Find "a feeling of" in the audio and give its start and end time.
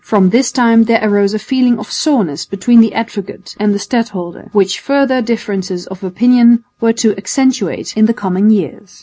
1.35-1.91